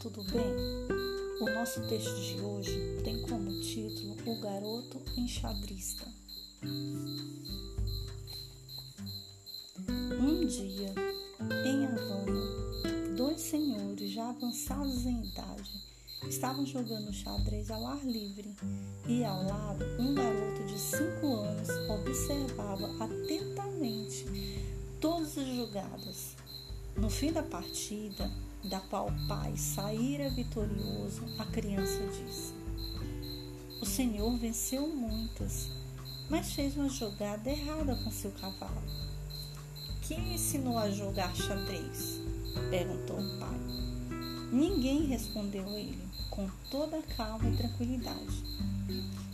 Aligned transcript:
tudo 0.00 0.24
bem? 0.24 0.52
O 1.40 1.54
nosso 1.54 1.80
texto 1.86 2.12
de 2.20 2.40
hoje 2.40 3.00
tem 3.04 3.22
como 3.22 3.48
título 3.60 4.16
O 4.26 4.40
Garoto 4.40 5.00
Enxadrista. 5.16 6.08
Um 10.20 10.44
dia, 10.44 10.92
em 11.64 11.86
Havana, 11.86 13.16
dois 13.16 13.40
senhores 13.40 14.10
já 14.10 14.28
avançados 14.28 15.06
em 15.06 15.24
idade 15.24 15.70
estavam 16.28 16.66
jogando 16.66 17.12
xadrez 17.12 17.70
ao 17.70 17.86
ar 17.86 18.04
livre 18.04 18.56
e 19.06 19.24
ao 19.24 19.44
lado 19.44 19.84
um 20.00 20.14
garoto 20.14 20.64
de 20.64 20.78
cinco 20.80 21.36
anos 21.36 21.68
observava 21.88 23.04
atentamente 23.04 24.24
todas 25.00 25.38
as 25.38 25.46
jogadas. 25.46 26.34
No 26.96 27.08
fim 27.08 27.32
da 27.32 27.44
partida, 27.44 28.28
da 28.64 28.80
qual 28.80 29.08
o 29.08 29.28
pai 29.28 29.56
saíra 29.56 30.28
vitorioso, 30.30 31.22
a 31.38 31.44
criança 31.46 32.00
disse: 32.06 32.52
O 33.80 33.86
senhor 33.86 34.36
venceu 34.36 34.88
muitas, 34.88 35.70
mas 36.28 36.52
fez 36.52 36.76
uma 36.76 36.88
jogada 36.88 37.48
errada 37.48 37.94
com 37.96 38.10
seu 38.10 38.30
cavalo. 38.32 38.82
Quem 40.02 40.34
ensinou 40.34 40.78
a 40.78 40.90
jogar 40.90 41.34
xadrez? 41.34 42.20
perguntou 42.70 43.18
o 43.18 43.38
pai. 43.38 43.58
Ninguém 44.50 45.04
respondeu 45.04 45.66
ele, 45.76 46.08
com 46.30 46.48
toda 46.70 47.02
calma 47.16 47.48
e 47.48 47.56
tranquilidade. 47.56 48.42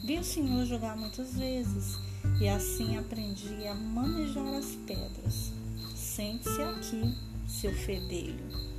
Vi 0.04 0.18
o 0.18 0.24
senhor 0.24 0.66
jogar 0.66 0.96
muitas 0.96 1.34
vezes 1.34 1.96
e 2.40 2.48
assim 2.48 2.98
aprendi 2.98 3.66
a 3.66 3.74
manejar 3.74 4.54
as 4.54 4.74
pedras. 4.86 5.52
Sente-se 5.94 6.60
aqui, 6.60 7.14
seu 7.46 7.72
fedelho 7.72 8.73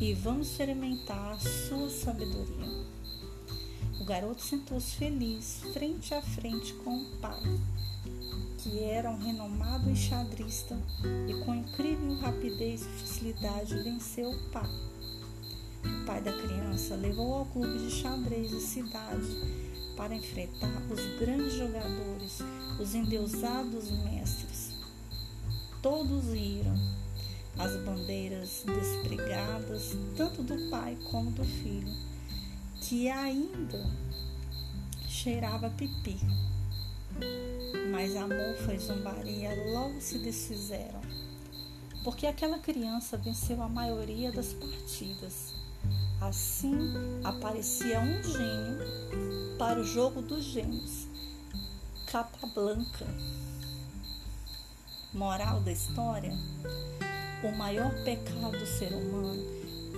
e 0.00 0.14
vamos 0.14 0.50
experimentar 0.50 1.32
a 1.32 1.38
sua 1.38 1.88
sabedoria. 1.90 2.92
O 4.00 4.04
garoto 4.04 4.42
sentou-se 4.42 4.96
feliz, 4.96 5.60
frente 5.72 6.12
a 6.12 6.20
frente 6.20 6.72
com 6.74 6.96
o 6.96 7.16
pai, 7.18 7.40
que 8.58 8.80
era 8.80 9.10
um 9.10 9.18
renomado 9.18 9.88
enxadrista 9.88 10.76
e 11.28 11.44
com 11.44 11.54
incrível 11.54 12.14
rapidez 12.16 12.82
e 12.82 13.00
facilidade 13.00 13.74
venceu 13.82 14.30
o 14.30 14.50
pai. 14.50 14.70
O 15.84 16.04
pai 16.04 16.20
da 16.20 16.32
criança 16.32 16.96
levou 16.96 17.34
ao 17.34 17.46
clube 17.46 17.78
de 17.78 17.90
xadrez 17.90 18.50
da 18.50 18.60
cidade 18.60 19.28
para 19.96 20.14
enfrentar 20.14 20.82
os 20.90 21.20
grandes 21.20 21.54
jogadores, 21.54 22.40
os 22.80 22.94
endeusados 22.94 23.90
mestres. 23.90 24.72
Todos 25.80 26.32
riram 26.32 26.74
bandeiras 27.84 28.64
despregadas, 28.66 29.92
tanto 30.16 30.42
do 30.42 30.70
pai 30.70 30.96
como 31.10 31.30
do 31.30 31.44
filho, 31.44 31.92
que 32.80 33.08
ainda 33.08 33.90
cheirava 35.08 35.70
pipi. 35.70 36.18
Mas 37.90 38.16
a 38.16 38.22
mofa 38.22 38.74
e 38.74 38.78
zombaria 38.78 39.50
logo 39.72 40.00
se 40.00 40.18
desfizeram, 40.18 41.00
porque 42.02 42.26
aquela 42.26 42.58
criança 42.58 43.16
venceu 43.16 43.62
a 43.62 43.68
maioria 43.68 44.32
das 44.32 44.52
partidas. 44.52 45.54
Assim 46.20 46.78
aparecia 47.24 48.00
um 48.00 48.22
gênio 48.22 49.58
para 49.58 49.80
o 49.80 49.84
jogo 49.84 50.22
dos 50.22 50.44
gênios, 50.44 51.06
capa 52.06 52.46
branca. 52.46 53.06
Moral 55.12 55.60
da 55.60 55.72
história: 55.72 56.32
o 57.42 57.52
maior 57.56 57.92
pecado 58.04 58.58
do 58.58 58.66
ser 58.66 58.92
humano 58.92 59.44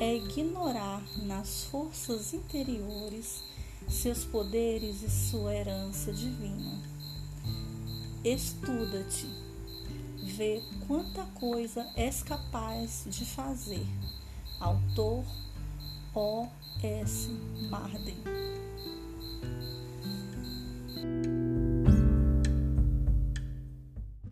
é 0.01 0.17
ignorar 0.17 1.03
nas 1.23 1.65
forças 1.65 2.33
interiores 2.33 3.43
seus 3.89 4.25
poderes 4.25 5.03
e 5.03 5.11
sua 5.11 5.55
herança 5.55 6.13
divina. 6.13 6.83
Estuda-te, 8.25 9.27
vê 10.23 10.63
quanta 10.87 11.23
coisa 11.35 11.87
és 11.97 12.23
capaz 12.23 13.05
de 13.07 13.27
fazer. 13.27 13.87
Autor 14.59 15.25
O. 16.15 16.49
S. 16.83 17.29
Marden 17.71 18.17